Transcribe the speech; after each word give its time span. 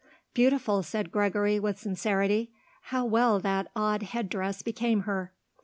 "Beautiful," 0.33 0.81
said 0.81 1.11
Gregory 1.11 1.59
with 1.59 1.77
sincerity. 1.77 2.51
"How 2.85 3.05
well 3.05 3.39
that 3.39 3.69
odd 3.75 4.01
head 4.01 4.29
dress 4.29 4.63
became 4.63 5.01
her." 5.01 5.31